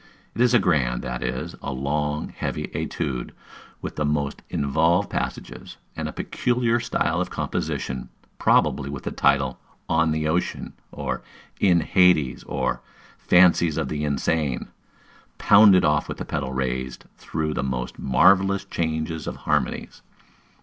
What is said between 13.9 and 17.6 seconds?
Insane;" pounded off with the pedal raised through